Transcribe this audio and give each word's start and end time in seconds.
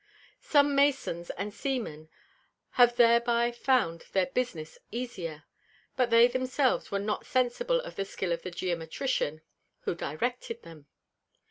Some 0.41 0.73
Masons 0.73 1.29
and 1.29 1.53
Seamen 1.53 2.09
have 2.71 2.95
thereby 2.95 3.51
found 3.51 4.05
their 4.13 4.25
Business 4.25 4.79
easier, 4.89 5.43
but 5.95 6.09
they 6.09 6.27
themselves 6.27 6.89
were 6.89 6.97
not 6.97 7.23
sensible 7.27 7.79
of 7.81 7.97
the 7.97 8.05
Skill 8.05 8.31
of 8.31 8.41
the 8.41 8.49
Geometrician 8.49 9.43
who 9.81 9.93
directed 9.93 10.63
them. 10.63 10.87